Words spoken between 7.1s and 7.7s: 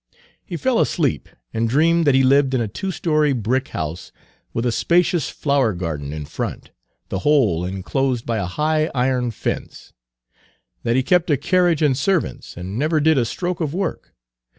whole